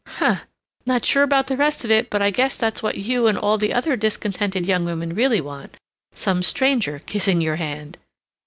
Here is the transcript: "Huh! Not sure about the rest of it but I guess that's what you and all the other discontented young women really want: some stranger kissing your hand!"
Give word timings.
"Huh! 0.17 0.37
Not 0.83 1.05
sure 1.05 1.21
about 1.21 1.45
the 1.45 1.55
rest 1.55 1.85
of 1.85 1.91
it 1.91 2.09
but 2.09 2.23
I 2.23 2.31
guess 2.31 2.57
that's 2.57 2.81
what 2.81 2.97
you 2.97 3.27
and 3.27 3.37
all 3.37 3.59
the 3.59 3.71
other 3.71 3.95
discontented 3.95 4.65
young 4.65 4.83
women 4.83 5.13
really 5.13 5.39
want: 5.41 5.77
some 6.15 6.41
stranger 6.41 6.97
kissing 7.05 7.39
your 7.39 7.57
hand!" 7.57 7.99